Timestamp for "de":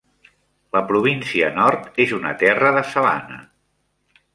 2.81-2.87